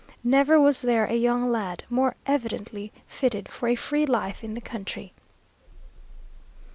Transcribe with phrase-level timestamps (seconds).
[0.23, 4.59] Never was there a young lad more evidently fitted for a free life in the
[4.59, 5.13] country.